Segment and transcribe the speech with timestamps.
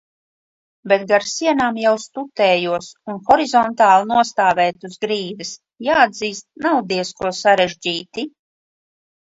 [0.91, 5.53] Bet gar sienām jau stutējos un horizontāli nostāvēt uz grīdas,
[5.91, 8.29] jāatzīst, nav diezko sarežģīti.